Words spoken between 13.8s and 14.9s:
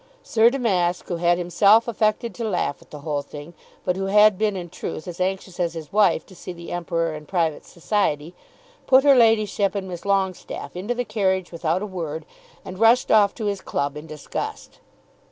in disgust.